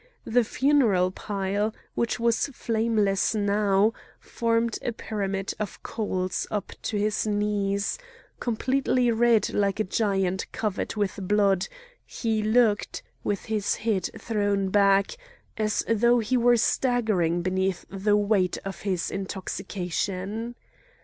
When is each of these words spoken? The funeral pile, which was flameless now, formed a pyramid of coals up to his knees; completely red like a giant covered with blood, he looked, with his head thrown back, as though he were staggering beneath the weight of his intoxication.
The 0.25 0.43
funeral 0.43 1.11
pile, 1.11 1.75
which 1.93 2.19
was 2.19 2.47
flameless 2.47 3.35
now, 3.35 3.93
formed 4.19 4.79
a 4.81 4.93
pyramid 4.93 5.53
of 5.59 5.83
coals 5.83 6.47
up 6.49 6.71
to 6.81 6.97
his 6.97 7.27
knees; 7.27 7.99
completely 8.39 9.11
red 9.11 9.53
like 9.53 9.79
a 9.79 9.83
giant 9.83 10.51
covered 10.51 10.95
with 10.95 11.27
blood, 11.27 11.67
he 12.03 12.41
looked, 12.41 13.03
with 13.23 13.45
his 13.45 13.75
head 13.75 14.09
thrown 14.17 14.69
back, 14.69 15.17
as 15.55 15.83
though 15.87 16.17
he 16.17 16.35
were 16.35 16.57
staggering 16.57 17.43
beneath 17.43 17.85
the 17.91 18.17
weight 18.17 18.57
of 18.65 18.81
his 18.81 19.11
intoxication. 19.11 20.55